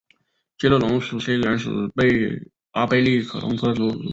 [0.57, 1.69] 肌肉龙属是种原始
[2.71, 4.01] 阿贝力龙科恐龙。